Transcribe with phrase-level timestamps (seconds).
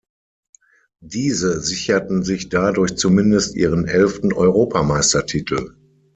[1.03, 5.75] Diese sicherten sich dadurch zumindest ihren elften Europameistertitel.